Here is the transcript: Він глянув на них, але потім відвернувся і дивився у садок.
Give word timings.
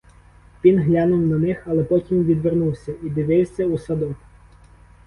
Він 0.65 0.81
глянув 0.83 1.19
на 1.21 1.37
них, 1.37 1.63
але 1.65 1.83
потім 1.83 2.23
відвернувся 2.23 2.93
і 3.03 3.09
дивився 3.09 3.65
у 3.65 3.77
садок. 3.77 4.15